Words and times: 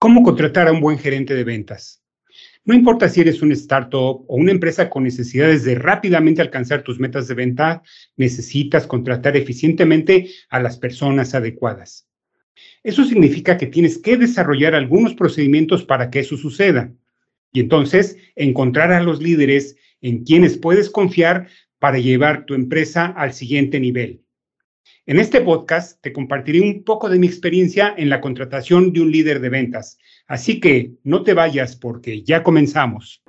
¿Cómo 0.00 0.22
contratar 0.22 0.68
a 0.68 0.72
un 0.72 0.80
buen 0.80 0.96
gerente 0.96 1.34
de 1.34 1.42
ventas? 1.42 2.04
No 2.64 2.72
importa 2.72 3.08
si 3.08 3.20
eres 3.20 3.42
un 3.42 3.50
startup 3.50 4.24
o 4.28 4.36
una 4.36 4.52
empresa 4.52 4.88
con 4.88 5.02
necesidades 5.02 5.64
de 5.64 5.74
rápidamente 5.74 6.40
alcanzar 6.40 6.82
tus 6.82 7.00
metas 7.00 7.26
de 7.26 7.34
venta, 7.34 7.82
necesitas 8.16 8.86
contratar 8.86 9.36
eficientemente 9.36 10.30
a 10.50 10.60
las 10.60 10.78
personas 10.78 11.34
adecuadas. 11.34 12.06
Eso 12.84 13.04
significa 13.04 13.56
que 13.56 13.66
tienes 13.66 13.98
que 13.98 14.16
desarrollar 14.16 14.76
algunos 14.76 15.14
procedimientos 15.14 15.82
para 15.82 16.10
que 16.10 16.20
eso 16.20 16.36
suceda 16.36 16.92
y 17.52 17.58
entonces 17.58 18.18
encontrar 18.36 18.92
a 18.92 19.02
los 19.02 19.20
líderes 19.20 19.74
en 20.00 20.22
quienes 20.22 20.56
puedes 20.58 20.90
confiar 20.90 21.48
para 21.80 21.98
llevar 21.98 22.46
tu 22.46 22.54
empresa 22.54 23.06
al 23.06 23.32
siguiente 23.32 23.80
nivel. 23.80 24.22
En 25.08 25.18
este 25.18 25.40
podcast 25.40 26.02
te 26.02 26.12
compartiré 26.12 26.60
un 26.60 26.84
poco 26.84 27.08
de 27.08 27.18
mi 27.18 27.26
experiencia 27.26 27.94
en 27.96 28.10
la 28.10 28.20
contratación 28.20 28.92
de 28.92 29.00
un 29.00 29.10
líder 29.10 29.40
de 29.40 29.48
ventas. 29.48 29.96
Así 30.26 30.60
que 30.60 30.90
no 31.02 31.22
te 31.22 31.32
vayas 31.32 31.76
porque 31.76 32.22
ya 32.22 32.42
comenzamos. 32.42 33.22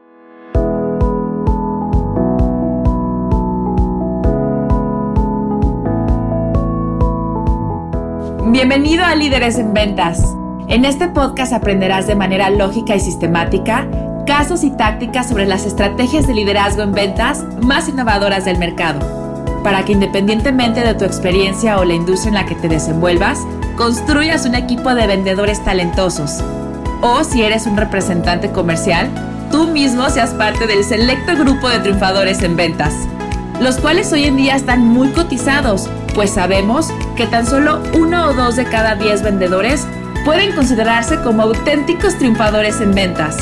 Bienvenido 8.52 9.06
a 9.06 9.16
Líderes 9.16 9.58
en 9.58 9.74
Ventas. 9.74 10.22
En 10.68 10.84
este 10.84 11.08
podcast 11.08 11.54
aprenderás 11.54 12.08
de 12.08 12.16
manera 12.16 12.50
lógica 12.50 12.98
y 12.98 13.00
sistemática 13.00 13.90
casos 14.28 14.66
y 14.66 14.76
tácticas 14.76 15.30
sobre 15.30 15.46
las 15.46 15.66
estrategias 15.66 16.28
de 16.28 16.34
liderazgo 16.34 16.84
en 16.84 16.92
ventas 16.92 17.46
más 17.64 17.88
innovadoras 17.88 18.44
del 18.44 18.58
mercado 18.58 19.19
para 19.64 19.86
que 19.86 19.94
independientemente 19.94 20.82
de 20.82 20.94
tu 20.94 21.06
experiencia 21.06 21.78
o 21.80 21.86
la 21.86 21.94
industria 21.94 22.30
en 22.30 22.36
la 22.36 22.46
que 22.46 22.56
te 22.56 22.68
desenvuelvas, 22.68 23.40
construyas 23.76 24.46
un 24.46 24.56
equipo 24.56 24.94
de 24.94 25.08
vendedores 25.08 25.64
talentosos. 25.64 26.44
O 27.02 27.24
si 27.24 27.44
eres 27.44 27.66
un 27.66 27.78
representante 27.78 28.52
comercial, 28.52 29.10
tú 29.52 29.68
mismo 29.68 30.10
seas 30.10 30.32
parte 30.32 30.68
del 30.68 30.84
selecto 30.84 31.36
grupo 31.36 31.70
de 31.70 31.80
triunfadores 31.80 32.42
en 32.44 32.56
ventas, 32.56 32.94
los 33.62 33.78
cuales 33.78 34.12
hoy 34.12 34.26
en 34.26 34.38
día 34.38 34.56
están 34.56 34.86
muy 34.86 35.10
cotizados, 35.10 35.90
pues 36.14 36.32
sabemos 36.32 36.90
que 37.16 37.28
tan 37.28 37.46
solo 37.46 37.82
uno 37.94 38.28
o 38.28 38.34
dos 38.34 38.56
de 38.56 38.66
cada 38.66 38.96
diez 38.96 39.22
vendedores 39.22 39.86
pueden 40.26 40.54
considerarse 40.54 41.20
como 41.22 41.44
auténticos 41.44 42.18
triunfadores 42.18 42.82
en 42.82 42.94
ventas. 42.94 43.38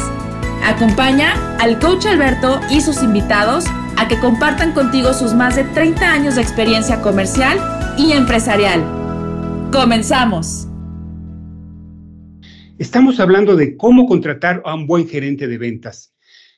Acompaña 0.66 1.34
al 1.60 1.80
coach 1.80 2.06
Alberto 2.06 2.60
y 2.70 2.82
sus 2.82 3.02
invitados 3.02 3.66
a 3.98 4.08
que 4.08 4.20
compartan 4.20 4.74
contigo 4.74 5.14
sus 5.14 5.34
más 5.34 5.56
de 5.56 5.64
30 5.64 6.12
años 6.12 6.36
de 6.36 6.42
experiencia 6.42 7.02
comercial 7.02 7.58
y 7.98 8.12
empresarial. 8.12 8.82
Comenzamos. 9.72 10.68
Estamos 12.78 13.20
hablando 13.20 13.56
de 13.56 13.76
cómo 13.76 14.08
contratar 14.08 14.62
a 14.66 14.76
un 14.76 14.86
buen 14.86 15.08
gerente 15.08 15.48
de 15.48 15.58
ventas. 15.58 16.14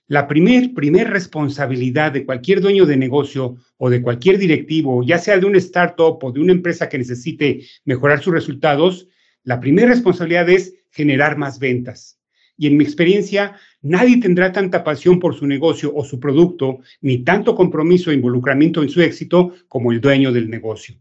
La 0.08 0.28
primer, 0.28 0.74
primer 0.74 1.10
responsabilidad 1.10 2.12
de 2.12 2.26
cualquier 2.26 2.60
dueño 2.60 2.86
de 2.86 2.98
negocio 2.98 3.56
o 3.78 3.90
de 3.90 4.02
cualquier 4.02 4.38
directivo, 4.38 5.02
ya 5.04 5.18
sea 5.18 5.38
de 5.38 5.46
una 5.46 5.60
startup 5.60 6.18
o 6.22 6.32
de 6.32 6.42
una 6.42 6.52
empresa 6.52 6.90
que 6.90 6.98
necesite 6.98 7.62
mejorar 7.86 8.22
sus 8.22 8.34
resultados, 8.34 9.08
la 9.44 9.62
primera 9.62 9.88
responsabilidad 9.88 10.50
es 10.50 10.74
generar 10.92 11.38
más 11.38 11.60
ventas. 11.60 12.20
Y 12.58 12.68
en 12.68 12.76
mi 12.76 12.84
experiencia, 12.84 13.56
nadie 13.82 14.20
tendrá 14.20 14.52
tanta 14.52 14.84
pasión 14.84 15.20
por 15.20 15.36
su 15.36 15.48
negocio 15.48 15.92
o 15.96 16.04
su 16.04 16.20
producto, 16.20 16.80
ni 17.02 17.20
tanto 17.20 17.56
compromiso 17.56 18.12
e 18.12 18.16
involucramiento 18.16 18.82
en 18.82 18.90
su 18.90 19.02
éxito 19.02 19.54
como 19.68 19.92
el 19.92 20.02
dueño 20.02 20.32
del 20.32 20.50
negocio. 20.50 20.96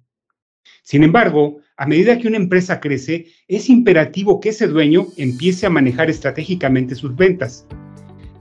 Sin 0.83 1.03
embargo, 1.03 1.61
a 1.77 1.87
medida 1.87 2.19
que 2.19 2.29
una 2.29 2.39
empresa 2.39 2.81
crece, 2.81 3.27
es 3.47 3.69
imperativo 3.69 4.41
que 4.41 4.49
ese 4.51 4.67
dueño 4.67 5.07
empiece 5.17 5.67
a 5.67 5.71
manejar 5.71 6.11
estratégicamente 6.11 6.95
sus 6.95 7.15
ventas. 7.15 7.67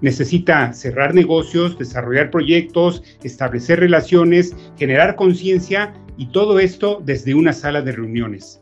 Necesita 0.02 0.72
cerrar 0.74 1.14
negocios, 1.14 1.78
desarrollar 1.78 2.32
proyectos, 2.32 3.04
establecer 3.24 3.80
relaciones, 3.80 4.56
generar 4.78 5.16
conciencia 5.16 5.94
y 6.18 6.28
todo 6.28 6.60
esto 6.60 7.02
desde 7.04 7.34
una 7.34 7.54
sala 7.54 7.82
de 7.82 7.92
reuniones. 7.92 8.62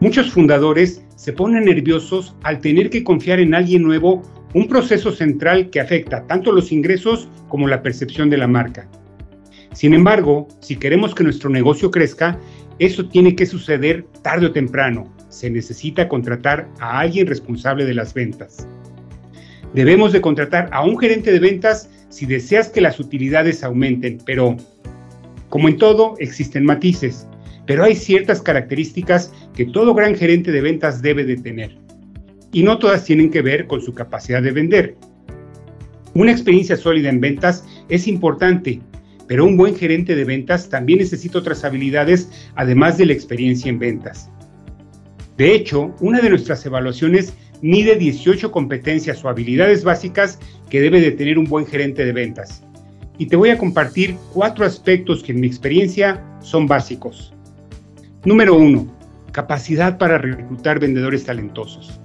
Muchos 0.00 0.30
fundadores 0.30 1.03
se 1.16 1.32
ponen 1.32 1.64
nerviosos 1.64 2.34
al 2.42 2.60
tener 2.60 2.90
que 2.90 3.04
confiar 3.04 3.40
en 3.40 3.54
alguien 3.54 3.82
nuevo 3.82 4.22
un 4.54 4.68
proceso 4.68 5.10
central 5.12 5.70
que 5.70 5.80
afecta 5.80 6.26
tanto 6.26 6.52
los 6.52 6.72
ingresos 6.72 7.28
como 7.48 7.66
la 7.68 7.82
percepción 7.82 8.30
de 8.30 8.38
la 8.38 8.46
marca. 8.46 8.88
Sin 9.72 9.94
embargo, 9.94 10.48
si 10.60 10.76
queremos 10.76 11.14
que 11.14 11.24
nuestro 11.24 11.50
negocio 11.50 11.90
crezca, 11.90 12.38
eso 12.78 13.08
tiene 13.08 13.34
que 13.34 13.46
suceder 13.46 14.04
tarde 14.22 14.46
o 14.46 14.52
temprano. 14.52 15.12
Se 15.28 15.50
necesita 15.50 16.08
contratar 16.08 16.68
a 16.80 17.00
alguien 17.00 17.26
responsable 17.26 17.84
de 17.84 17.94
las 17.94 18.14
ventas. 18.14 18.68
Debemos 19.74 20.12
de 20.12 20.20
contratar 20.20 20.68
a 20.72 20.84
un 20.84 20.96
gerente 20.98 21.32
de 21.32 21.40
ventas 21.40 21.90
si 22.08 22.26
deseas 22.26 22.68
que 22.68 22.80
las 22.80 23.00
utilidades 23.00 23.64
aumenten, 23.64 24.18
pero 24.24 24.56
como 25.48 25.68
en 25.68 25.76
todo 25.76 26.14
existen 26.18 26.64
matices 26.64 27.26
pero 27.66 27.84
hay 27.84 27.94
ciertas 27.94 28.42
características 28.42 29.32
que 29.54 29.66
todo 29.66 29.94
gran 29.94 30.14
gerente 30.14 30.52
de 30.52 30.60
ventas 30.60 31.02
debe 31.02 31.24
de 31.24 31.36
tener. 31.36 31.76
Y 32.52 32.62
no 32.62 32.78
todas 32.78 33.04
tienen 33.04 33.30
que 33.30 33.42
ver 33.42 33.66
con 33.66 33.80
su 33.80 33.94
capacidad 33.94 34.42
de 34.42 34.52
vender. 34.52 34.96
Una 36.14 36.30
experiencia 36.30 36.76
sólida 36.76 37.08
en 37.08 37.20
ventas 37.20 37.64
es 37.88 38.06
importante, 38.06 38.80
pero 39.26 39.44
un 39.44 39.56
buen 39.56 39.74
gerente 39.74 40.14
de 40.14 40.24
ventas 40.24 40.68
también 40.68 41.00
necesita 41.00 41.38
otras 41.38 41.64
habilidades 41.64 42.28
además 42.54 42.98
de 42.98 43.06
la 43.06 43.12
experiencia 43.12 43.68
en 43.68 43.78
ventas. 43.78 44.30
De 45.36 45.52
hecho, 45.52 45.94
una 46.00 46.20
de 46.20 46.30
nuestras 46.30 46.64
evaluaciones 46.64 47.34
mide 47.60 47.96
18 47.96 48.52
competencias 48.52 49.24
o 49.24 49.28
habilidades 49.28 49.82
básicas 49.82 50.38
que 50.70 50.80
debe 50.80 51.00
de 51.00 51.12
tener 51.12 51.38
un 51.38 51.46
buen 51.46 51.66
gerente 51.66 52.04
de 52.04 52.12
ventas. 52.12 52.62
Y 53.18 53.26
te 53.26 53.36
voy 53.36 53.50
a 53.50 53.58
compartir 53.58 54.16
cuatro 54.32 54.64
aspectos 54.64 55.22
que 55.22 55.32
en 55.32 55.40
mi 55.40 55.46
experiencia 55.46 56.22
son 56.40 56.66
básicos. 56.66 57.34
Número 58.24 58.56
uno, 58.56 58.86
capacidad 59.32 59.98
para 59.98 60.16
reclutar 60.16 60.80
vendedores 60.80 61.24
talentosos. 61.24 62.00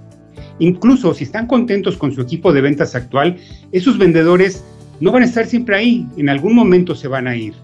Incluso 0.58 1.14
si 1.14 1.24
están 1.24 1.46
contentos 1.46 1.96
con 1.96 2.12
su 2.12 2.20
equipo 2.20 2.52
de 2.52 2.60
ventas 2.60 2.94
actual, 2.94 3.38
esos 3.72 3.96
vendedores 3.96 4.62
no 5.00 5.12
van 5.12 5.22
a 5.22 5.24
estar 5.24 5.46
siempre 5.46 5.76
ahí, 5.76 6.06
en 6.18 6.28
algún 6.28 6.54
momento 6.54 6.94
se 6.94 7.08
van 7.08 7.26
a 7.26 7.36
ir. 7.36 7.54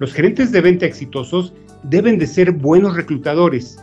Los 0.00 0.12
gerentes 0.12 0.50
de 0.50 0.62
venta 0.62 0.84
exitosos 0.84 1.52
deben 1.84 2.18
de 2.18 2.26
ser 2.26 2.50
buenos 2.50 2.96
reclutadores. 2.96 3.78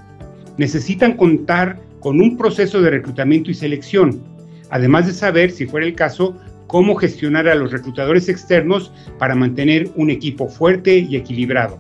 Necesitan 0.58 1.16
contar 1.16 1.80
con 2.02 2.20
un 2.20 2.36
proceso 2.36 2.82
de 2.82 2.90
reclutamiento 2.90 3.52
y 3.52 3.54
selección, 3.54 4.22
además 4.70 5.08
de 5.08 5.14
saber, 5.14 5.50
si 5.50 5.66
fuera 5.66 5.88
el 5.88 5.96
caso, 5.96 6.36
cómo 6.68 6.96
gestionar 6.96 7.48
a 7.48 7.56
los 7.56 7.72
reclutadores 7.72 8.28
externos 8.28 8.92
para 9.18 9.34
mantener 9.34 9.90
un 9.96 10.10
equipo 10.10 10.50
fuerte 10.50 10.98
y 10.98 11.16
equilibrado. 11.16 11.80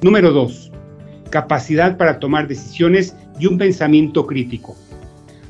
Número 0.00 0.32
2 0.32 0.71
capacidad 1.32 1.96
para 1.96 2.20
tomar 2.20 2.46
decisiones 2.46 3.16
y 3.40 3.46
un 3.46 3.58
pensamiento 3.58 4.26
crítico. 4.26 4.76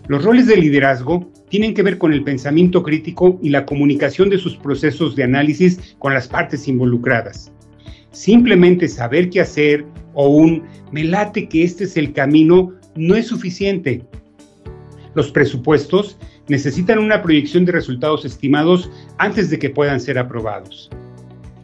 Los 0.06 0.24
roles 0.24 0.46
de 0.46 0.56
liderazgo 0.56 1.30
tienen 1.50 1.74
que 1.74 1.82
ver 1.82 1.98
con 1.98 2.14
el 2.14 2.24
pensamiento 2.24 2.82
crítico 2.82 3.38
y 3.42 3.50
la 3.50 3.66
comunicación 3.66 4.30
de 4.30 4.38
sus 4.38 4.56
procesos 4.56 5.14
de 5.16 5.24
análisis 5.24 5.96
con 5.98 6.14
las 6.14 6.28
partes 6.28 6.66
involucradas. 6.68 7.52
Simplemente 8.12 8.88
saber 8.88 9.28
qué 9.28 9.40
hacer 9.40 9.84
o 10.14 10.28
un 10.28 10.62
me 10.92 11.04
late 11.04 11.48
que 11.48 11.64
este 11.64 11.84
es 11.84 11.96
el 11.96 12.12
camino 12.12 12.72
no 12.94 13.14
es 13.14 13.26
suficiente. 13.26 14.02
Los 15.14 15.30
presupuestos 15.30 16.16
necesitan 16.48 16.98
una 16.98 17.22
proyección 17.22 17.64
de 17.64 17.72
resultados 17.72 18.24
estimados 18.24 18.90
antes 19.18 19.50
de 19.50 19.58
que 19.58 19.70
puedan 19.70 20.00
ser 20.00 20.18
aprobados. 20.18 20.90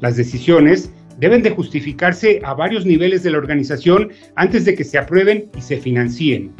Las 0.00 0.17
decisiones 0.17 0.91
deben 1.19 1.43
de 1.43 1.51
justificarse 1.51 2.41
a 2.45 2.55
varios 2.55 2.87
niveles 2.87 3.23
de 3.23 3.31
la 3.31 3.39
organización 3.39 4.11
antes 4.37 4.65
de 4.65 4.75
que 4.75 4.84
se 4.84 4.99
aprueben 4.99 5.51
y 5.56 5.61
se 5.61 5.77
financien. 5.79 6.53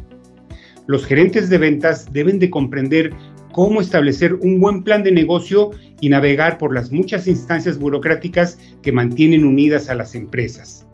Los 0.86 1.06
gerentes 1.06 1.48
de 1.48 1.58
ventas 1.58 2.12
deben 2.12 2.38
de 2.38 2.50
comprender 2.50 3.12
cómo 3.52 3.81
establecer 3.81 4.34
un 4.34 4.60
buen 4.60 4.82
plan 4.82 5.02
de 5.02 5.12
negocio 5.12 5.70
y 6.00 6.08
navegar 6.08 6.58
por 6.58 6.75
las 6.75 6.93
muchas 6.93 7.26
instancias 7.26 7.78
burocráticas 7.78 8.58
que 8.82 8.93
mantienen 8.93 9.44
unidas 9.44 9.90
a 9.90 9.94
las 9.94 10.14
empresas. 10.14 10.87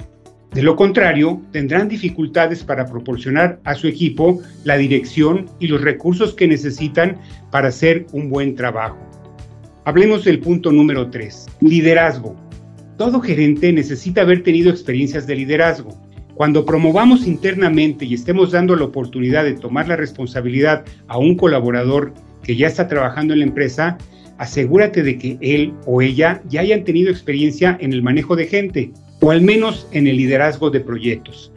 De 0.53 0.63
lo 0.63 0.77
contrario, 0.77 1.43
tendrán 1.51 1.89
dificultades 1.89 2.63
para 2.63 2.87
proporcionar 2.87 3.61
a 3.65 3.75
su 3.75 3.89
equipo 3.89 4.41
la 4.63 4.77
dirección 4.77 5.47
y 5.59 5.67
los 5.67 5.81
recursos 5.81 6.33
que 6.33 6.47
necesitan 6.47 7.19
para 7.51 7.69
hacer 7.69 8.07
un 8.13 8.31
buen 8.31 8.55
trabajo. 8.55 8.99
Hablemos 9.85 10.25
del 10.25 10.39
punto 10.39 10.71
número 10.71 11.11
3, 11.11 11.47
liderazgo. 11.61 12.44
Todo 12.97 13.21
gerente 13.21 13.73
necesita 13.73 14.21
haber 14.21 14.45
tenido 14.45 14.71
experiencias 14.71 15.27
de 15.27 15.35
liderazgo. 15.35 16.01
Cuando 16.35 16.65
promovamos 16.65 17.27
internamente 17.27 18.05
y 18.05 18.15
estemos 18.15 18.53
dando 18.53 18.77
la 18.77 18.85
oportunidad 18.85 19.43
de 19.43 19.55
tomar 19.55 19.89
la 19.89 19.97
responsabilidad 19.97 20.85
a 21.09 21.19
un 21.19 21.37
colaborador 21.37 22.15
que 22.45 22.55
ya 22.55 22.69
está 22.69 22.87
trabajando 22.87 23.33
en 23.33 23.41
la 23.41 23.47
empresa, 23.47 23.99
asegúrate 24.39 25.03
de 25.03 25.19
que 25.19 25.39
él 25.41 25.73
o 25.87 26.03
ella 26.03 26.41
ya 26.49 26.61
hayan 26.61 26.85
tenido 26.85 27.11
experiencia 27.11 27.77
en 27.81 27.93
el 27.93 28.03
manejo 28.03 28.37
de 28.37 28.47
gente 28.47 28.93
o 29.21 29.33
al 29.33 29.41
menos 29.41 29.89
en 29.91 30.07
el 30.07 30.17
liderazgo 30.17 30.71
de 30.71 30.81
proyectos. 30.81 31.51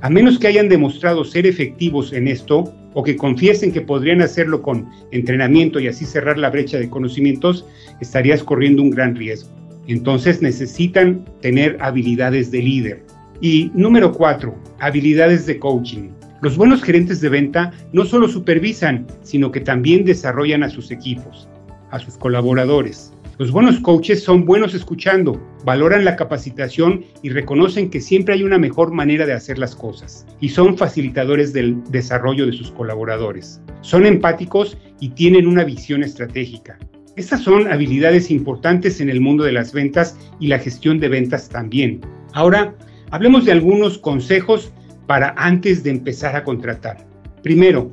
A 0.00 0.10
menos 0.10 0.40
que 0.40 0.48
hayan 0.48 0.68
demostrado 0.68 1.24
ser 1.24 1.46
efectivos 1.46 2.12
en 2.12 2.26
esto 2.26 2.74
o 2.94 3.04
que 3.04 3.16
confiesen 3.16 3.70
que 3.70 3.80
podrían 3.80 4.22
hacerlo 4.22 4.60
con 4.60 4.88
entrenamiento 5.12 5.78
y 5.78 5.86
así 5.86 6.04
cerrar 6.04 6.36
la 6.36 6.50
brecha 6.50 6.78
de 6.78 6.90
conocimientos, 6.90 7.64
estarías 8.00 8.42
corriendo 8.42 8.82
un 8.82 8.90
gran 8.90 9.14
riesgo. 9.14 9.59
Entonces 9.86 10.42
necesitan 10.42 11.24
tener 11.40 11.76
habilidades 11.80 12.50
de 12.50 12.62
líder. 12.62 13.04
Y 13.40 13.70
número 13.74 14.12
cuatro, 14.12 14.54
habilidades 14.78 15.46
de 15.46 15.58
coaching. 15.58 16.10
Los 16.42 16.56
buenos 16.56 16.82
gerentes 16.82 17.20
de 17.20 17.28
venta 17.28 17.72
no 17.92 18.04
solo 18.04 18.28
supervisan, 18.28 19.06
sino 19.22 19.50
que 19.50 19.60
también 19.60 20.04
desarrollan 20.04 20.62
a 20.62 20.70
sus 20.70 20.90
equipos, 20.90 21.48
a 21.90 21.98
sus 21.98 22.16
colaboradores. 22.16 23.12
Los 23.40 23.50
buenos 23.50 23.80
coaches 23.80 24.22
son 24.22 24.44
buenos 24.44 24.74
escuchando, 24.74 25.40
valoran 25.64 26.04
la 26.04 26.16
capacitación 26.16 27.04
y 27.22 27.30
reconocen 27.30 27.88
que 27.88 28.02
siempre 28.02 28.34
hay 28.34 28.42
una 28.42 28.58
mejor 28.58 28.92
manera 28.92 29.24
de 29.24 29.32
hacer 29.32 29.58
las 29.58 29.74
cosas. 29.74 30.26
Y 30.40 30.50
son 30.50 30.76
facilitadores 30.76 31.54
del 31.54 31.82
desarrollo 31.84 32.44
de 32.44 32.52
sus 32.52 32.70
colaboradores. 32.70 33.62
Son 33.80 34.04
empáticos 34.04 34.76
y 35.00 35.08
tienen 35.10 35.46
una 35.46 35.64
visión 35.64 36.02
estratégica. 36.02 36.78
Estas 37.16 37.42
son 37.42 37.70
habilidades 37.70 38.30
importantes 38.30 39.00
en 39.00 39.10
el 39.10 39.20
mundo 39.20 39.44
de 39.44 39.52
las 39.52 39.72
ventas 39.72 40.16
y 40.38 40.46
la 40.46 40.58
gestión 40.58 41.00
de 41.00 41.08
ventas 41.08 41.48
también. 41.48 42.00
Ahora, 42.32 42.74
hablemos 43.10 43.44
de 43.44 43.52
algunos 43.52 43.98
consejos 43.98 44.72
para 45.06 45.34
antes 45.36 45.82
de 45.82 45.90
empezar 45.90 46.36
a 46.36 46.44
contratar. 46.44 47.04
Primero, 47.42 47.90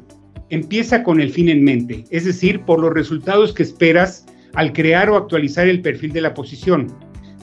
empieza 0.50 1.04
con 1.04 1.19
el 1.19 1.31
fin 1.31 1.50
en 1.50 1.64
mente, 1.64 2.06
es 2.12 2.25
decir, 2.25 2.62
por 2.62 2.80
los 2.80 2.94
resultados 2.94 3.54
que 3.54 3.64
esperas 3.64 4.25
al 4.54 4.72
crear 4.72 5.10
o 5.10 5.18
actualizar 5.18 5.68
el 5.68 5.81
perfil 5.81 6.14
de 6.14 6.22
la 6.22 6.34
posición. 6.34 6.88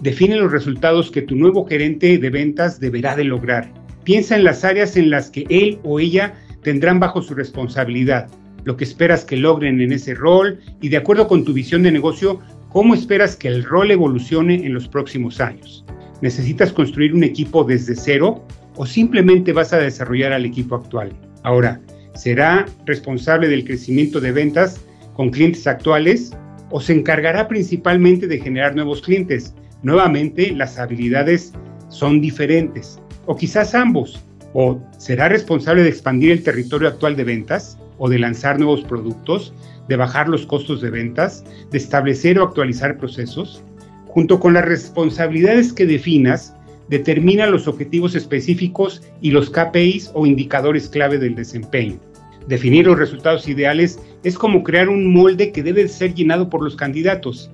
Define 0.00 0.36
los 0.36 0.52
resultados 0.52 1.10
que 1.10 1.22
tu 1.22 1.34
nuevo 1.34 1.66
gerente 1.66 2.18
de 2.18 2.30
ventas 2.30 2.78
deberá 2.78 3.16
de 3.16 3.24
lograr. 3.24 3.72
Piensa 4.04 4.36
en 4.36 4.44
las 4.44 4.64
áreas 4.64 4.96
en 4.96 5.10
las 5.10 5.30
que 5.30 5.44
él 5.48 5.78
o 5.82 5.98
ella 5.98 6.34
tendrán 6.62 7.00
bajo 7.00 7.20
su 7.22 7.34
responsabilidad, 7.34 8.28
lo 8.64 8.76
que 8.76 8.84
esperas 8.84 9.24
que 9.24 9.36
logren 9.36 9.80
en 9.80 9.92
ese 9.92 10.14
rol 10.14 10.60
y 10.80 10.88
de 10.88 10.96
acuerdo 10.96 11.28
con 11.28 11.44
tu 11.44 11.52
visión 11.52 11.82
de 11.82 11.92
negocio, 11.92 12.40
cómo 12.70 12.94
esperas 12.94 13.36
que 13.36 13.48
el 13.48 13.62
rol 13.62 13.90
evolucione 13.90 14.66
en 14.66 14.74
los 14.74 14.88
próximos 14.88 15.40
años. 15.40 15.84
¿Necesitas 16.20 16.72
construir 16.72 17.14
un 17.14 17.24
equipo 17.24 17.64
desde 17.64 17.94
cero 17.94 18.44
o 18.76 18.86
simplemente 18.86 19.52
vas 19.52 19.72
a 19.72 19.78
desarrollar 19.78 20.32
al 20.32 20.44
equipo 20.44 20.74
actual? 20.74 21.12
Ahora, 21.42 21.80
¿será 22.14 22.66
responsable 22.86 23.48
del 23.48 23.64
crecimiento 23.64 24.20
de 24.20 24.32
ventas 24.32 24.80
con 25.14 25.30
clientes 25.30 25.66
actuales 25.66 26.32
o 26.70 26.80
se 26.80 26.92
encargará 26.92 27.48
principalmente 27.48 28.26
de 28.26 28.40
generar 28.40 28.74
nuevos 28.74 29.00
clientes. 29.00 29.54
Nuevamente, 29.82 30.52
las 30.52 30.78
habilidades 30.78 31.52
son 31.88 32.20
diferentes, 32.20 32.98
o 33.26 33.36
quizás 33.36 33.74
ambos, 33.74 34.24
o 34.54 34.80
será 34.98 35.28
responsable 35.28 35.82
de 35.82 35.90
expandir 35.90 36.32
el 36.32 36.42
territorio 36.42 36.88
actual 36.88 37.16
de 37.16 37.24
ventas, 37.24 37.78
o 37.98 38.08
de 38.08 38.18
lanzar 38.18 38.58
nuevos 38.58 38.82
productos, 38.82 39.54
de 39.88 39.96
bajar 39.96 40.28
los 40.28 40.46
costos 40.46 40.80
de 40.80 40.90
ventas, 40.90 41.44
de 41.70 41.78
establecer 41.78 42.38
o 42.38 42.44
actualizar 42.44 42.96
procesos. 42.98 43.62
Junto 44.06 44.38
con 44.40 44.54
las 44.54 44.64
responsabilidades 44.64 45.72
que 45.72 45.86
definas, 45.86 46.54
determina 46.88 47.46
los 47.46 47.66
objetivos 47.66 48.14
específicos 48.14 49.02
y 49.20 49.30
los 49.30 49.50
KPIs 49.50 50.10
o 50.14 50.26
indicadores 50.26 50.88
clave 50.88 51.18
del 51.18 51.34
desempeño. 51.34 51.98
Definir 52.46 52.86
los 52.86 52.98
resultados 52.98 53.48
ideales 53.48 53.98
es 54.22 54.36
como 54.36 54.62
crear 54.62 54.88
un 54.88 55.12
molde 55.12 55.50
que 55.50 55.62
debe 55.62 55.88
ser 55.88 56.14
llenado 56.14 56.50
por 56.50 56.62
los 56.62 56.76
candidatos. 56.76 57.50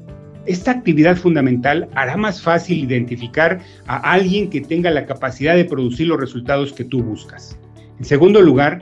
Esta 0.46 0.72
actividad 0.72 1.16
fundamental 1.16 1.88
hará 1.94 2.16
más 2.16 2.42
fácil 2.42 2.78
identificar 2.78 3.60
a 3.86 3.98
alguien 4.12 4.50
que 4.50 4.60
tenga 4.60 4.90
la 4.90 5.06
capacidad 5.06 5.54
de 5.54 5.64
producir 5.64 6.08
los 6.08 6.18
resultados 6.18 6.72
que 6.72 6.84
tú 6.84 7.02
buscas. 7.02 7.56
En 7.98 8.04
segundo 8.04 8.40
lugar, 8.40 8.80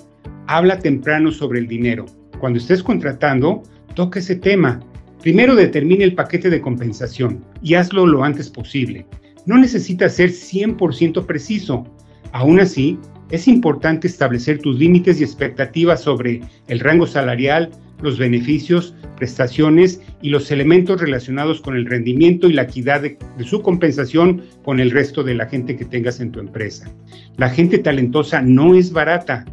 habla 0.49 0.79
temprano 0.79 1.31
sobre 1.31 1.61
el 1.61 1.69
dinero. 1.69 2.07
Cuando 2.41 2.59
estés 2.59 2.83
contratando, 2.83 3.63
toca 3.95 4.19
ese 4.19 4.35
tema. 4.35 4.81
Primero 5.23 5.55
determine 5.55 6.05
el 6.05 6.15
paquete 6.15 6.51
de 6.51 6.61
compensación 6.61 7.45
y 7.63 7.75
hazlo 7.75 8.07
lo 8.07 8.25
antes 8.25 8.51
posible. 8.51 9.07
No 9.47 9.59
necesitas 9.59 10.15
ser 10.15 10.31
100% 10.31 11.25
preciso. 11.27 11.87
Aún 12.33 12.61
así, 12.61 12.99
es 13.31 13.47
importante 13.47 14.07
establecer 14.07 14.59
tus 14.59 14.79
límites 14.79 15.21
y 15.21 15.25
expectativas 15.25 16.03
sobre 16.03 16.41
el 16.67 16.81
rango 16.81 17.07
salarial, 17.07 17.71
los 18.01 18.19
beneficios, 18.19 18.95
prestaciones 19.17 20.01
y 20.23 20.31
los 20.31 20.51
elementos 20.51 21.01
relacionados 21.01 21.61
con 21.61 21.77
el 21.77 21.85
rendimiento 21.85 22.49
y 22.49 22.53
la 22.53 22.63
equidad 22.63 23.03
de, 23.03 23.19
su 23.45 23.61
compensación 23.61 24.43
con 24.65 24.81
el 24.81 24.93
resto 24.93 25.23
de 25.23 25.35
la 25.35 25.47
gente 25.47 25.77
que 25.77 25.85
tengas 25.85 26.21
en 26.21 26.31
tu 26.31 26.41
empresa. 26.41 26.91
La 27.37 27.51
gente 27.51 27.79
talentosa 27.79 28.41
no 28.41 28.75
es 28.75 28.93
barata. 28.93 29.45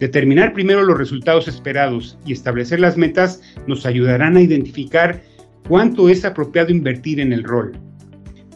Determinar 0.00 0.54
primero 0.54 0.82
los 0.82 0.96
resultados 0.96 1.46
esperados 1.46 2.18
y 2.24 2.32
establecer 2.32 2.80
las 2.80 2.96
metas 2.96 3.42
nos 3.66 3.84
ayudarán 3.84 4.38
a 4.38 4.40
identificar 4.40 5.22
cuánto 5.68 6.08
es 6.08 6.24
apropiado 6.24 6.70
invertir 6.70 7.20
en 7.20 7.34
el 7.34 7.44
rol. 7.44 7.72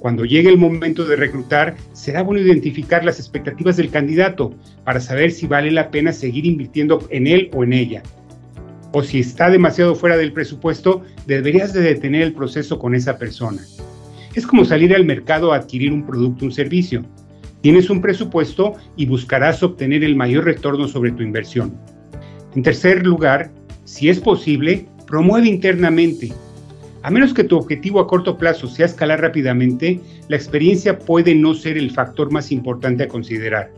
Cuando 0.00 0.24
llegue 0.24 0.48
el 0.48 0.56
momento 0.56 1.04
de 1.04 1.16
reclutar, 1.16 1.76
será 1.92 2.22
bueno 2.22 2.40
identificar 2.40 3.04
las 3.04 3.18
expectativas 3.18 3.76
del 3.76 3.90
candidato 3.90 4.54
para 4.84 5.00
saber 5.00 5.32
si 5.32 5.46
vale 5.46 5.70
la 5.70 5.90
pena 5.90 6.14
seguir 6.14 6.46
invirtiendo 6.46 7.06
en 7.10 7.26
él 7.26 7.50
o 7.52 7.62
en 7.62 7.74
ella. 7.74 8.02
O 8.92 9.02
si 9.02 9.20
está 9.20 9.50
demasiado 9.50 9.94
fuera 9.94 10.16
del 10.16 10.32
presupuesto, 10.32 11.02
deberías 11.26 11.74
de 11.74 11.82
detener 11.82 12.22
el 12.22 12.32
proceso 12.32 12.78
con 12.78 12.94
esa 12.94 13.18
persona. 13.18 13.60
Es 14.34 14.46
como 14.46 14.64
salir 14.64 14.94
al 14.94 15.04
mercado 15.04 15.52
a 15.52 15.56
adquirir 15.56 15.92
un 15.92 16.06
producto 16.06 16.44
o 16.44 16.48
un 16.48 16.52
servicio. 16.52 17.04
Tienes 17.64 17.88
un 17.88 18.02
presupuesto 18.02 18.74
y 18.94 19.06
buscarás 19.06 19.62
obtener 19.62 20.04
el 20.04 20.16
mayor 20.16 20.44
retorno 20.44 20.86
sobre 20.86 21.12
tu 21.12 21.22
inversión. 21.22 21.74
En 22.54 22.62
tercer 22.62 23.06
lugar, 23.06 23.50
si 23.84 24.10
es 24.10 24.20
posible, 24.20 24.86
promueve 25.06 25.48
internamente 25.48 26.30
a 27.02 27.10
menos 27.10 27.32
que 27.32 27.44
tu 27.44 27.56
objetivo 27.56 28.00
a 28.00 28.06
corto 28.06 28.36
plazo 28.36 28.66
sea 28.66 28.84
escalar 28.84 29.22
rápidamente, 29.22 29.98
la 30.28 30.36
experiencia 30.36 30.98
puede 30.98 31.34
no 31.34 31.54
ser 31.54 31.78
el 31.78 31.90
factor 31.90 32.30
más 32.30 32.52
importante 32.52 33.04
a 33.04 33.08
considerar. 33.08 33.70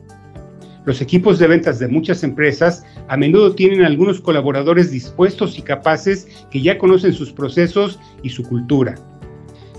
Los 0.84 1.00
equipos 1.00 1.38
de 1.38 1.46
ventas 1.46 1.78
de 1.78 1.86
muchas 1.86 2.24
empresas 2.24 2.84
a 3.06 3.16
menudo 3.16 3.54
tienen 3.54 3.84
algunos 3.84 4.20
colaboradores 4.20 4.90
dispuestos 4.90 5.58
y 5.58 5.62
capaces 5.62 6.26
que 6.50 6.60
ya 6.60 6.76
conocen 6.76 7.12
sus 7.12 7.32
procesos 7.32 8.00
y 8.24 8.30
su 8.30 8.42
cultura. 8.42 8.96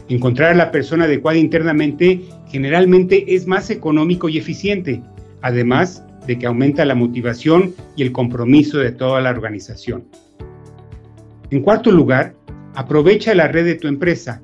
Encontrar 0.10 0.52
a 0.52 0.56
la 0.56 0.72
persona 0.72 1.06
adecuada 1.06 1.38
internamente 1.38 2.22
generalmente 2.48 3.36
es 3.36 3.48
más 3.48 3.70
económico 3.70 4.30
y 4.30 4.38
eficiente, 4.38 5.02
además 5.42 6.06
de 6.26 6.38
que 6.38 6.48
aumenta 6.48 6.86
la 6.86 6.96
motivación 6.96 7.74
y 7.96 8.04
el 8.04 8.12
compromiso 8.12 8.80
de 8.80 8.92
toda 8.92 9.22
la 9.22 9.30
organización. 9.30 10.06
En 11.50 11.62
cuarto 11.62 11.92
lugar, 11.92 12.36
Aprovecha 12.78 13.34
la 13.34 13.48
red 13.48 13.66
de 13.66 13.74
tu 13.74 13.88
empresa. 13.88 14.40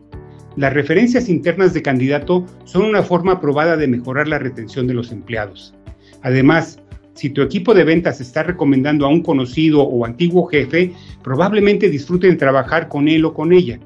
Las 0.55 0.73
referencias 0.73 1.29
internas 1.29 1.71
de 1.71 1.83
candidato 1.83 2.47
son 2.63 2.81
una 2.81 3.03
forma 3.03 3.39
probada 3.39 3.77
de 3.77 3.87
mejorar 3.87 4.27
la 4.27 4.39
retención 4.39 4.87
de 4.87 4.95
los 4.95 5.11
empleados. 5.11 5.75
Además, 6.23 6.79
si 7.13 7.29
tu 7.29 7.43
equipo 7.43 7.75
de 7.75 7.83
ventas 7.83 8.21
está 8.21 8.41
recomendando 8.41 9.05
a 9.05 9.09
un 9.09 9.21
conocido 9.21 9.83
o 9.83 10.03
antiguo 10.03 10.47
jefe, 10.47 10.93
probablemente 11.23 11.91
disfruten 11.91 12.39
trabajar 12.39 12.87
con 12.87 13.07
él 13.07 13.23
o 13.23 13.35
con 13.35 13.53
ella. 13.53 13.79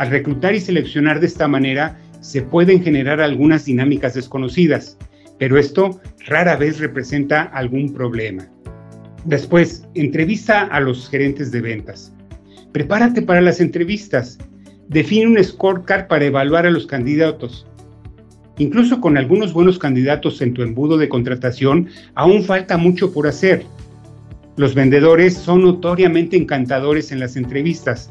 Al 0.00 0.08
reclutar 0.08 0.54
y 0.54 0.60
seleccionar 0.60 1.20
de 1.20 1.26
esta 1.26 1.46
manera, 1.46 1.98
se 2.20 2.40
pueden 2.40 2.82
generar 2.82 3.20
algunas 3.20 3.66
dinámicas 3.66 4.14
desconocidas, 4.14 4.96
pero 5.38 5.58
esto 5.58 6.00
rara 6.26 6.56
vez 6.56 6.80
representa 6.80 7.42
algún 7.42 7.92
problema. 7.92 8.48
Después, 9.26 9.86
entrevista 9.94 10.62
a 10.62 10.80
los 10.80 11.10
gerentes 11.10 11.52
de 11.52 11.60
ventas. 11.60 12.14
Prepárate 12.72 13.20
para 13.20 13.42
las 13.42 13.60
entrevistas. 13.60 14.38
Define 14.88 15.26
un 15.26 15.44
scorecard 15.44 16.06
para 16.06 16.24
evaluar 16.24 16.64
a 16.64 16.70
los 16.70 16.86
candidatos. 16.86 17.66
Incluso 18.56 19.02
con 19.02 19.18
algunos 19.18 19.52
buenos 19.52 19.78
candidatos 19.78 20.40
en 20.40 20.54
tu 20.54 20.62
embudo 20.62 20.96
de 20.96 21.10
contratación, 21.10 21.90
aún 22.14 22.42
falta 22.42 22.78
mucho 22.78 23.12
por 23.12 23.26
hacer. 23.26 23.66
Los 24.56 24.74
vendedores 24.74 25.34
son 25.34 25.60
notoriamente 25.60 26.38
encantadores 26.38 27.12
en 27.12 27.20
las 27.20 27.36
entrevistas 27.36 28.10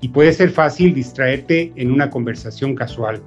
y 0.00 0.08
puede 0.08 0.32
ser 0.32 0.50
fácil 0.50 0.94
distraerte 0.94 1.72
en 1.76 1.90
una 1.90 2.10
conversación 2.10 2.74
casual. 2.74 3.22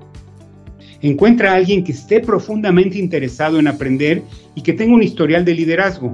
Encuentra 1.01 1.51
a 1.51 1.55
alguien 1.55 1.83
que 1.83 1.91
esté 1.91 2.19
profundamente 2.19 2.99
interesado 2.99 3.59
en 3.59 3.67
aprender 3.67 4.21
y 4.55 4.61
que 4.61 4.73
tenga 4.73 4.93
un 4.93 5.03
historial 5.03 5.43
de 5.43 5.55
liderazgo. 5.55 6.13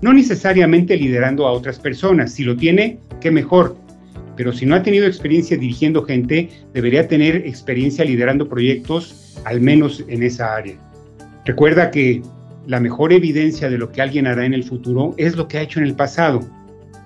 No 0.00 0.12
necesariamente 0.12 0.96
liderando 0.96 1.46
a 1.46 1.52
otras 1.52 1.78
personas. 1.80 2.32
Si 2.32 2.44
lo 2.44 2.56
tiene, 2.56 3.00
qué 3.20 3.30
mejor. 3.30 3.76
Pero 4.36 4.52
si 4.52 4.66
no 4.66 4.76
ha 4.76 4.82
tenido 4.82 5.06
experiencia 5.06 5.56
dirigiendo 5.56 6.04
gente, 6.04 6.50
debería 6.72 7.08
tener 7.08 7.36
experiencia 7.46 8.04
liderando 8.04 8.48
proyectos, 8.48 9.40
al 9.44 9.60
menos 9.60 10.04
en 10.08 10.22
esa 10.22 10.54
área. 10.54 10.76
Recuerda 11.44 11.90
que 11.90 12.22
la 12.66 12.80
mejor 12.80 13.12
evidencia 13.12 13.70
de 13.70 13.78
lo 13.78 13.90
que 13.90 14.02
alguien 14.02 14.26
hará 14.26 14.44
en 14.44 14.54
el 14.54 14.64
futuro 14.64 15.14
es 15.16 15.36
lo 15.36 15.48
que 15.48 15.58
ha 15.58 15.62
hecho 15.62 15.80
en 15.80 15.86
el 15.86 15.94
pasado. 15.94 16.40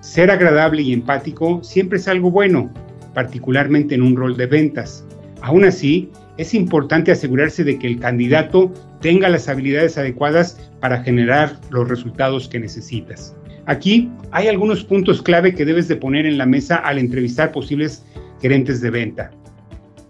Ser 0.01 0.31
agradable 0.31 0.81
y 0.81 0.93
empático 0.93 1.63
siempre 1.63 1.99
es 1.99 2.07
algo 2.07 2.31
bueno, 2.31 2.73
particularmente 3.13 3.93
en 3.93 4.01
un 4.01 4.15
rol 4.15 4.35
de 4.35 4.47
ventas. 4.47 5.05
Aún 5.41 5.63
así, 5.63 6.09
es 6.37 6.55
importante 6.55 7.11
asegurarse 7.11 7.63
de 7.63 7.77
que 7.77 7.85
el 7.85 7.99
candidato 7.99 8.73
tenga 8.99 9.29
las 9.29 9.47
habilidades 9.47 9.99
adecuadas 9.99 10.71
para 10.79 11.03
generar 11.03 11.59
los 11.69 11.87
resultados 11.87 12.47
que 12.47 12.59
necesitas. 12.59 13.35
Aquí 13.67 14.09
hay 14.31 14.47
algunos 14.47 14.83
puntos 14.83 15.21
clave 15.21 15.53
que 15.53 15.65
debes 15.65 15.87
de 15.87 15.97
poner 15.97 16.25
en 16.25 16.39
la 16.39 16.47
mesa 16.47 16.77
al 16.77 16.97
entrevistar 16.97 17.51
posibles 17.51 18.03
gerentes 18.41 18.81
de 18.81 18.89
venta. 18.89 19.31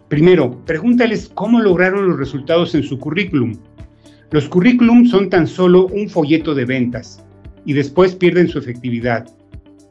Primero, 0.08 0.58
pregúntales 0.66 1.30
cómo 1.34 1.60
lograron 1.60 2.08
los 2.08 2.18
resultados 2.18 2.76
en 2.76 2.84
su 2.84 2.98
currículum. 2.98 3.58
Los 4.32 4.48
currículums 4.48 5.10
son 5.10 5.30
tan 5.30 5.48
solo 5.48 5.88
un 5.88 6.08
folleto 6.10 6.56
de 6.56 6.64
ventas 6.64 7.22
y 7.66 7.74
después 7.74 8.16
pierden 8.16 8.48
su 8.48 8.58
efectividad 8.60 9.28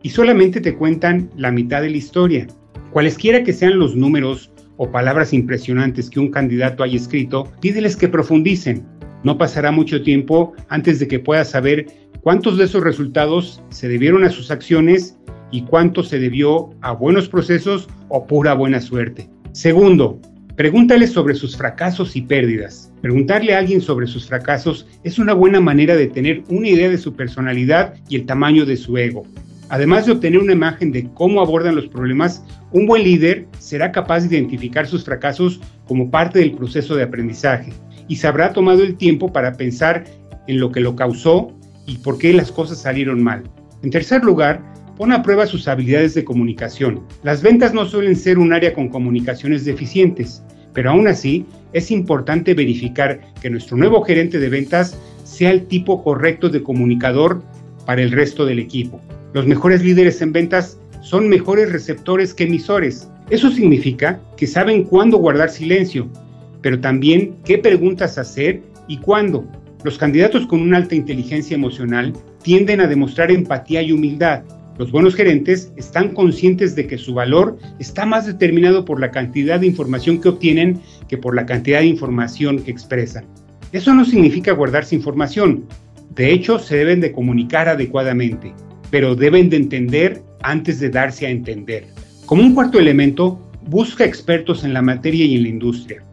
y 0.02 0.11
solamente 0.11 0.61
te 0.61 0.75
cuentan 0.75 1.30
la 1.37 1.50
mitad 1.50 1.83
de 1.83 1.90
la 1.90 1.97
historia. 1.97 2.47
Cualesquiera 2.92 3.45
que 3.45 3.52
sean 3.52 3.78
los 3.78 3.95
números 3.95 4.50
o 4.76 4.90
palabras 4.90 5.33
impresionantes 5.33 6.09
que 6.09 6.21
un 6.21 6.30
candidato 6.30 6.83
haya 6.83 6.97
escrito, 6.97 7.52
pídeles 7.61 7.97
que 7.97 8.09
profundicen. 8.09 8.85
No 9.23 9.37
pasará 9.37 9.71
mucho 9.71 10.02
tiempo 10.02 10.54
antes 10.69 10.99
de 10.99 11.07
que 11.07 11.19
puedas 11.19 11.50
saber 11.50 11.87
cuántos 12.23 12.57
de 12.57 12.64
esos 12.64 12.83
resultados 12.83 13.62
se 13.69 13.88
debieron 13.88 14.25
a 14.25 14.30
sus 14.30 14.50
acciones 14.50 15.19
y 15.50 15.62
cuánto 15.62 16.02
se 16.02 16.19
debió 16.19 16.71
a 16.80 16.92
buenos 16.92 17.28
procesos 17.28 17.88
o 18.09 18.26
pura 18.26 18.54
buena 18.54 18.80
suerte. 18.80 19.28
Segundo, 19.52 20.19
pregúntales 20.57 21.12
sobre 21.12 21.35
sus 21.35 21.57
fracasos 21.57 22.16
y 22.16 22.23
pérdidas. 22.23 22.92
Preguntarle 23.02 23.54
a 23.54 23.59
alguien 23.59 23.80
sobre 23.80 24.07
sus 24.07 24.26
fracasos 24.26 24.87
es 25.04 25.19
una 25.19 25.35
buena 25.35 25.61
manera 25.61 25.97
de 25.97 26.07
tener 26.07 26.42
una 26.49 26.69
idea 26.69 26.88
de 26.88 26.99
su 26.99 27.14
personalidad 27.14 27.95
y 28.09 28.16
el 28.16 28.26
tamaño 28.26 28.64
de 28.64 28.76
su 28.76 28.97
ego. 28.97 29.26
Además 29.70 30.04
de 30.04 30.12
obtener 30.12 30.40
una 30.40 30.52
imagen 30.52 30.90
de 30.90 31.08
cómo 31.14 31.40
abordan 31.40 31.76
los 31.76 31.86
problemas, 31.86 32.44
un 32.72 32.86
buen 32.86 33.04
líder 33.04 33.46
será 33.60 33.92
capaz 33.92 34.20
de 34.20 34.36
identificar 34.36 34.86
sus 34.88 35.04
fracasos 35.04 35.60
como 35.86 36.10
parte 36.10 36.40
del 36.40 36.52
proceso 36.52 36.96
de 36.96 37.04
aprendizaje 37.04 37.72
y 38.08 38.16
se 38.16 38.26
habrá 38.26 38.52
tomado 38.52 38.82
el 38.82 38.96
tiempo 38.96 39.32
para 39.32 39.52
pensar 39.52 40.04
en 40.48 40.58
lo 40.58 40.72
que 40.72 40.80
lo 40.80 40.96
causó 40.96 41.56
y 41.86 41.98
por 41.98 42.18
qué 42.18 42.32
las 42.32 42.50
cosas 42.50 42.82
salieron 42.82 43.22
mal. 43.22 43.44
En 43.84 43.90
tercer 43.90 44.24
lugar, 44.24 44.60
pon 44.96 45.12
a 45.12 45.22
prueba 45.22 45.46
sus 45.46 45.68
habilidades 45.68 46.14
de 46.14 46.24
comunicación. 46.24 47.04
Las 47.22 47.40
ventas 47.40 47.72
no 47.72 47.86
suelen 47.86 48.16
ser 48.16 48.40
un 48.40 48.52
área 48.52 48.74
con 48.74 48.88
comunicaciones 48.88 49.64
deficientes, 49.64 50.42
pero 50.72 50.90
aún 50.90 51.06
así 51.06 51.46
es 51.72 51.92
importante 51.92 52.54
verificar 52.54 53.20
que 53.40 53.50
nuestro 53.50 53.76
nuevo 53.76 54.02
gerente 54.02 54.40
de 54.40 54.48
ventas 54.48 54.98
sea 55.22 55.52
el 55.52 55.66
tipo 55.66 56.02
correcto 56.02 56.48
de 56.48 56.64
comunicador 56.64 57.40
para 57.86 58.02
el 58.02 58.10
resto 58.10 58.44
del 58.44 58.58
equipo. 58.58 59.00
Los 59.32 59.46
mejores 59.46 59.84
líderes 59.84 60.20
en 60.22 60.32
ventas 60.32 60.76
son 61.02 61.28
mejores 61.28 61.70
receptores 61.70 62.34
que 62.34 62.44
emisores. 62.44 63.08
Eso 63.30 63.50
significa 63.50 64.20
que 64.37 64.49
saben 64.49 64.82
cuándo 64.82 65.18
guardar 65.18 65.50
silencio, 65.50 66.08
pero 66.62 66.80
también 66.80 67.37
qué 67.44 67.58
preguntas 67.58 68.18
hacer 68.18 68.60
y 68.88 68.99
cuándo. 68.99 69.44
Los 69.84 69.99
candidatos 69.99 70.49
con 70.49 70.60
una 70.60 70.78
alta 70.78 70.96
inteligencia 70.96 71.54
emocional 71.54 72.12
tienden 72.42 72.80
a 72.80 72.88
demostrar 72.88 73.30
empatía 73.30 73.82
y 73.82 73.92
humildad. 73.92 74.42
Los 74.78 74.90
buenos 74.90 75.14
gerentes 75.14 75.72
están 75.76 76.12
conscientes 76.12 76.75
de 76.75 76.88
que 76.88 76.99
su 76.99 77.14
valor 77.14 77.56
está 77.78 78.06
más 78.06 78.26
determinado 78.26 78.84
por 78.84 78.99
la 78.99 79.12
cantidad 79.12 79.60
de 79.60 79.66
información 79.68 80.20
que 80.20 80.28
obtienen 80.28 80.80
que 81.06 81.18
por 81.18 81.37
la 81.37 81.46
cantidad 81.46 81.80
de 81.80 81.87
información 81.87 82.64
que 82.64 82.72
expresan. 82.72 83.26
Eso 83.70 83.94
no 83.94 84.04
significa 84.04 84.52
guardarse 84.52 84.96
información. 84.96 85.66
De 86.16 86.32
hecho, 86.32 86.58
se 86.58 86.76
deben 86.76 87.00
de 87.00 87.12
comunicar 87.12 87.68
adecuadamente 87.68 88.52
pero 88.90 89.14
deben 89.14 89.50
de 89.50 89.56
entender 89.56 90.23
antes 90.42 90.80
de 90.80 90.90
darse 90.90 91.26
a 91.26 91.30
entender. 91.30 91.87
Como 92.26 92.42
un 92.42 92.54
cuarto 92.54 92.78
elemento, 92.78 93.40
busca 93.68 94.04
expertos 94.04 94.64
en 94.64 94.73
la 94.73 94.82
materia 94.82 95.25
y 95.25 95.37
en 95.37 95.42
la 95.42 95.49
industria. 95.49 96.04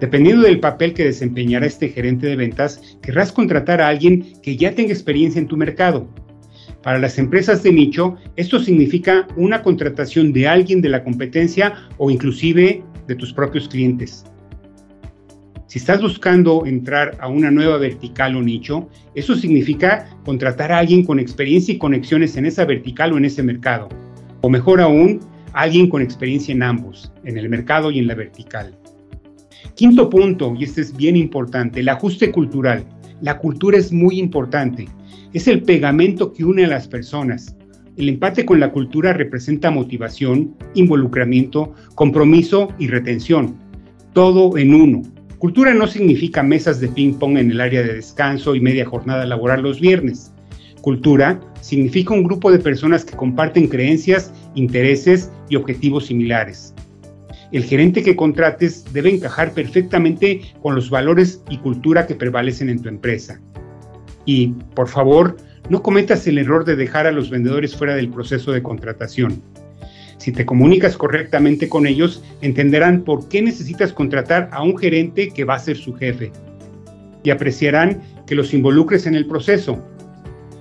Dependiendo 0.00 0.42
del 0.42 0.60
papel 0.60 0.92
que 0.92 1.04
desempeñará 1.04 1.66
este 1.66 1.88
gerente 1.88 2.26
de 2.26 2.36
ventas, 2.36 2.98
querrás 3.00 3.32
contratar 3.32 3.80
a 3.80 3.88
alguien 3.88 4.34
que 4.42 4.56
ya 4.56 4.74
tenga 4.74 4.92
experiencia 4.92 5.38
en 5.38 5.46
tu 5.46 5.56
mercado. 5.56 6.08
Para 6.82 6.98
las 6.98 7.18
empresas 7.18 7.62
de 7.62 7.72
nicho, 7.72 8.16
esto 8.36 8.58
significa 8.58 9.26
una 9.36 9.62
contratación 9.62 10.32
de 10.32 10.48
alguien 10.48 10.82
de 10.82 10.90
la 10.90 11.02
competencia 11.02 11.74
o 11.96 12.10
inclusive 12.10 12.82
de 13.06 13.14
tus 13.14 13.32
propios 13.32 13.68
clientes. 13.68 14.24
Si 15.74 15.80
estás 15.80 16.00
buscando 16.00 16.66
entrar 16.66 17.16
a 17.18 17.26
una 17.26 17.50
nueva 17.50 17.78
vertical 17.78 18.36
o 18.36 18.42
nicho, 18.42 18.88
eso 19.16 19.34
significa 19.34 20.08
contratar 20.24 20.70
a 20.70 20.78
alguien 20.78 21.04
con 21.04 21.18
experiencia 21.18 21.74
y 21.74 21.78
conexiones 21.78 22.36
en 22.36 22.46
esa 22.46 22.64
vertical 22.64 23.12
o 23.12 23.18
en 23.18 23.24
ese 23.24 23.42
mercado. 23.42 23.88
O 24.42 24.48
mejor 24.48 24.80
aún, 24.80 25.18
alguien 25.52 25.90
con 25.90 26.00
experiencia 26.00 26.54
en 26.54 26.62
ambos, 26.62 27.12
en 27.24 27.38
el 27.38 27.48
mercado 27.48 27.90
y 27.90 27.98
en 27.98 28.06
la 28.06 28.14
vertical. 28.14 28.78
Quinto 29.74 30.08
punto, 30.08 30.54
y 30.56 30.62
este 30.62 30.80
es 30.80 30.96
bien 30.96 31.16
importante, 31.16 31.80
el 31.80 31.88
ajuste 31.88 32.30
cultural. 32.30 32.84
La 33.20 33.38
cultura 33.38 33.76
es 33.76 33.92
muy 33.92 34.20
importante. 34.20 34.86
Es 35.32 35.48
el 35.48 35.64
pegamento 35.64 36.32
que 36.32 36.44
une 36.44 36.66
a 36.66 36.68
las 36.68 36.86
personas. 36.86 37.56
El 37.96 38.08
empate 38.10 38.46
con 38.46 38.60
la 38.60 38.70
cultura 38.70 39.12
representa 39.12 39.72
motivación, 39.72 40.54
involucramiento, 40.74 41.74
compromiso 41.96 42.68
y 42.78 42.86
retención. 42.86 43.56
Todo 44.12 44.56
en 44.56 44.72
uno. 44.72 45.13
Cultura 45.38 45.74
no 45.74 45.86
significa 45.86 46.42
mesas 46.42 46.80
de 46.80 46.88
ping-pong 46.88 47.38
en 47.38 47.50
el 47.50 47.60
área 47.60 47.82
de 47.82 47.94
descanso 47.94 48.54
y 48.54 48.60
media 48.60 48.86
jornada 48.86 49.26
laboral 49.26 49.62
los 49.62 49.80
viernes. 49.80 50.32
Cultura 50.80 51.40
significa 51.60 52.14
un 52.14 52.24
grupo 52.24 52.50
de 52.52 52.58
personas 52.58 53.04
que 53.04 53.16
comparten 53.16 53.68
creencias, 53.68 54.32
intereses 54.54 55.30
y 55.48 55.56
objetivos 55.56 56.06
similares. 56.06 56.74
El 57.52 57.64
gerente 57.64 58.02
que 58.02 58.16
contrates 58.16 58.84
debe 58.92 59.14
encajar 59.14 59.52
perfectamente 59.52 60.40
con 60.62 60.74
los 60.74 60.90
valores 60.90 61.42
y 61.50 61.58
cultura 61.58 62.06
que 62.06 62.14
prevalecen 62.14 62.68
en 62.68 62.82
tu 62.82 62.88
empresa. 62.88 63.40
Y, 64.24 64.48
por 64.74 64.88
favor, 64.88 65.36
no 65.68 65.82
cometas 65.82 66.26
el 66.26 66.38
error 66.38 66.64
de 66.64 66.76
dejar 66.76 67.06
a 67.06 67.12
los 67.12 67.30
vendedores 67.30 67.76
fuera 67.76 67.94
del 67.94 68.10
proceso 68.10 68.52
de 68.52 68.62
contratación. 68.62 69.42
Si 70.24 70.32
te 70.32 70.46
comunicas 70.46 70.96
correctamente 70.96 71.68
con 71.68 71.86
ellos, 71.86 72.24
entenderán 72.40 73.02
por 73.02 73.28
qué 73.28 73.42
necesitas 73.42 73.92
contratar 73.92 74.48
a 74.52 74.62
un 74.62 74.74
gerente 74.78 75.28
que 75.28 75.44
va 75.44 75.56
a 75.56 75.58
ser 75.58 75.76
su 75.76 75.92
jefe 75.92 76.32
y 77.22 77.28
apreciarán 77.28 78.00
que 78.26 78.34
los 78.34 78.54
involucres 78.54 79.06
en 79.06 79.16
el 79.16 79.26
proceso. 79.26 79.84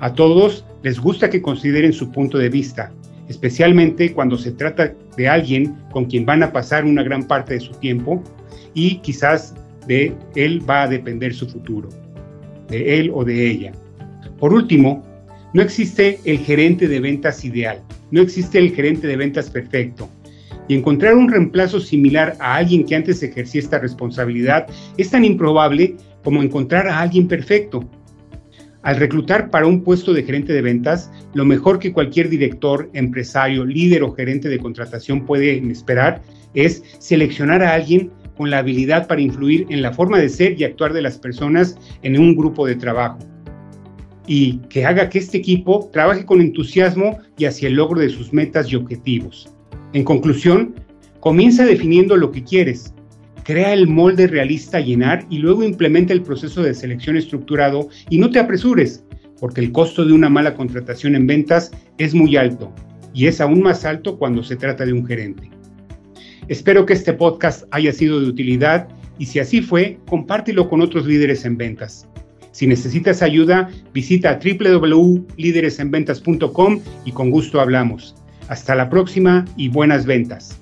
A 0.02 0.14
todos 0.16 0.66
les 0.82 1.00
gusta 1.00 1.30
que 1.30 1.42
consideren 1.42 1.94
su 1.94 2.12
punto 2.12 2.38
de 2.38 2.50
vista, 2.50 2.92
especialmente 3.30 4.12
cuando 4.12 4.38
se 4.38 4.52
trata 4.52 4.94
de 5.16 5.30
alguien 5.30 5.78
con 5.94 6.08
quien 6.08 6.26
van 6.26 6.44
a 6.44 6.52
pasar 6.52 6.84
una 6.84 7.02
gran 7.02 7.26
parte 7.26 7.54
de 7.54 7.62
su 7.62 7.72
tiempo 7.76 8.22
y 8.74 8.98
quizás 8.98 9.56
de 9.88 10.14
él 10.36 10.70
va 10.70 10.84
a 10.84 10.88
depender 10.90 11.34
su 11.34 11.48
futuro, 11.48 11.88
de 12.68 13.00
él 13.00 13.12
o 13.14 13.24
de 13.24 13.50
ella. 13.50 13.72
Por 14.40 14.54
último, 14.54 15.06
no 15.54 15.62
existe 15.62 16.20
el 16.26 16.40
gerente 16.40 16.90
de 16.90 17.00
ventas 17.00 17.46
ideal. 17.46 17.82
No 18.14 18.22
existe 18.22 18.60
el 18.60 18.76
gerente 18.76 19.08
de 19.08 19.18
ventas 19.18 19.50
perfecto. 19.50 20.08
Y 20.68 20.76
encontrar 20.76 21.16
un 21.16 21.32
reemplazo 21.32 21.80
similar 21.80 22.38
a 22.40 22.58
alguien 22.58 22.86
que 22.86 22.96
antes 22.96 23.24
ejercía 23.24 23.60
esta 23.60 23.80
responsabilidad 23.80 24.68
es 24.98 25.10
tan 25.10 25.26
improbable 25.26 25.96
como 26.24 26.44
encontrar 26.44 26.88
a 26.88 27.00
alguien 27.00 27.28
perfecto. 27.28 27.90
Al 28.84 28.98
reclutar 28.98 29.50
para 29.50 29.66
un 29.66 29.82
puesto 29.82 30.14
de 30.14 30.22
gerente 30.22 30.54
de 30.54 30.62
ventas, 30.62 31.10
lo 31.34 31.44
mejor 31.44 31.80
que 31.80 31.92
cualquier 31.92 32.30
director, 32.30 32.88
empresario, 32.94 33.66
líder 33.66 34.04
o 34.04 34.14
gerente 34.14 34.48
de 34.48 34.60
contratación 34.60 35.26
puede 35.26 35.58
esperar 35.72 36.22
es 36.54 36.84
seleccionar 37.00 37.64
a 37.64 37.74
alguien 37.74 38.12
con 38.38 38.52
la 38.52 38.60
habilidad 38.60 39.08
para 39.08 39.22
influir 39.22 39.66
en 39.70 39.82
la 39.82 39.92
forma 39.92 40.20
de 40.20 40.30
ser 40.30 40.62
y 40.62 40.66
actuar 40.66 40.94
de 40.94 41.02
las 41.02 41.18
personas 41.18 41.80
en 42.04 42.20
un 42.20 42.36
grupo 42.36 42.68
de 42.68 42.76
trabajo 42.76 43.33
y 44.28 44.58
que 44.70 44.86
haga 44.86 45.10
que 45.10 45.20
este 45.20 45.38
equipo 45.38 45.90
trabaje 45.92 46.26
con 46.26 46.42
entusiasmo 46.42 47.20
y 47.38 47.46
hacia 47.46 47.68
el 47.68 47.76
logro 47.76 48.00
de 48.00 48.10
sus 48.10 48.32
metas 48.32 48.72
y 48.72 48.76
objetivos. 48.76 49.50
En 49.94 50.04
conclusión, 50.04 50.76
comienza 51.20 51.66
definiendo 51.66 52.16
lo 52.16 52.32
que 52.32 52.44
quieres, 52.44 52.94
crea 53.44 53.74
el 53.74 53.88
molde 53.88 54.28
realista 54.28 54.78
a 54.78 54.82
llenar 54.82 55.26
y 55.30 55.40
luego 55.40 55.64
implementa 55.64 56.14
el 56.14 56.24
proceso 56.24 56.64
de 56.64 56.74
selección 56.74 57.18
estructurado 57.18 57.90
y 58.10 58.18
no 58.18 58.30
te 58.30 58.40
apresures, 58.40 59.04
porque 59.40 59.62
el 59.62 59.72
costo 59.72 60.06
de 60.06 60.14
una 60.14 60.30
mala 60.30 60.56
contratación 60.56 61.16
en 61.16 61.28
ventas 61.28 61.72
es 61.98 62.14
muy 62.14 62.38
alto 62.38 62.74
y 63.14 63.28
es 63.28 63.42
aún 63.42 63.62
más 63.62 63.86
alto 63.86 64.18
cuando 64.18 64.44
se 64.44 64.56
trata 64.56 64.86
de 64.86 64.94
un 64.94 65.06
gerente. 65.06 65.50
Espero 66.48 66.86
que 66.86 66.94
este 66.94 67.14
podcast 67.14 67.66
haya 67.72 67.92
sido 67.92 68.20
de 68.20 68.28
utilidad 68.28 68.88
y 69.20 69.26
si 69.26 69.40
así 69.40 69.62
fue, 69.62 70.00
compártelo 70.10 70.70
con 70.70 70.82
otros 70.82 71.06
líderes 71.06 71.46
en 71.46 71.58
ventas. 71.58 72.08
Si 72.54 72.68
necesitas 72.68 73.22
ayuda, 73.22 73.70
visita 73.94 74.40
www.lideresenventas.com 74.40 76.80
y 77.04 77.12
con 77.12 77.32
gusto 77.32 77.60
hablamos. 77.60 78.16
Hasta 78.48 78.76
la 78.76 78.90
próxima 78.90 79.44
y 79.58 79.68
buenas 79.70 80.06
ventas. 80.06 80.58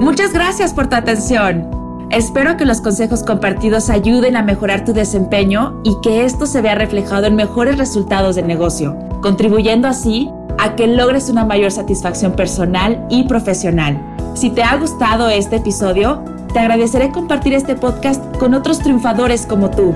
Muchas 0.00 0.32
gracias 0.32 0.72
por 0.72 0.88
tu 0.88 0.96
atención. 0.96 1.82
Espero 2.12 2.56
que 2.56 2.64
los 2.64 2.80
consejos 2.80 3.24
compartidos 3.24 3.90
ayuden 3.90 4.36
a 4.36 4.42
mejorar 4.42 4.84
tu 4.84 4.92
desempeño 4.92 5.80
y 5.82 5.96
que 6.02 6.24
esto 6.24 6.46
se 6.46 6.60
vea 6.60 6.76
reflejado 6.76 7.26
en 7.26 7.34
mejores 7.34 7.78
resultados 7.78 8.36
de 8.36 8.42
negocio, 8.42 8.96
contribuyendo 9.22 9.88
así 9.88 10.30
a 10.58 10.76
que 10.76 10.86
logres 10.86 11.30
una 11.30 11.44
mayor 11.44 11.72
satisfacción 11.72 12.36
personal 12.36 13.04
y 13.10 13.24
profesional. 13.24 14.00
Si 14.34 14.50
te 14.50 14.62
ha 14.62 14.76
gustado 14.76 15.28
este 15.28 15.56
episodio, 15.56 16.22
te 16.52 16.58
agradeceré 16.58 17.10
compartir 17.10 17.54
este 17.54 17.74
podcast 17.74 18.22
con 18.36 18.52
otros 18.54 18.80
triunfadores 18.80 19.46
como 19.46 19.70
tú. 19.70 19.94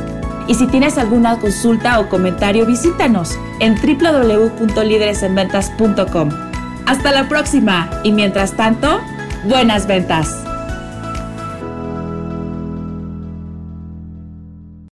Y 0.49 0.55
si 0.55 0.67
tienes 0.69 0.97
alguna 0.97 1.39
consulta 1.39 2.01
o 2.01 2.09
comentario, 2.09 2.65
visítanos 2.67 3.39
en 3.61 3.75
www.lideresenventas.com. 3.75 6.31
Hasta 6.87 7.13
la 7.13 7.29
próxima 7.29 7.91
y 8.05 8.13
mientras 8.13 8.53
tanto, 8.53 9.01
buenas 9.49 9.89
ventas. 9.89 10.46